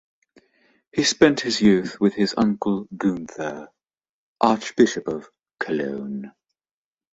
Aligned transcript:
He 0.91 1.03
spent 1.03 1.41
his 1.41 1.61
youth 1.61 1.99
with 1.99 2.15
his 2.15 2.33
uncle 2.35 2.87
Gunther, 2.97 3.67
Archbishop 4.41 5.07
of 5.07 5.29
Cologne. 5.59 6.31